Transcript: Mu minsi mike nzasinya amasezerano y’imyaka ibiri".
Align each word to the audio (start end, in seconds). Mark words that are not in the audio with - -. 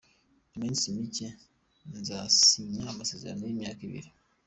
Mu 0.49 0.55
minsi 0.61 0.85
mike 0.97 1.27
nzasinya 1.99 2.83
amasezerano 2.93 3.41
y’imyaka 3.45 3.81
ibiri". 3.87 4.09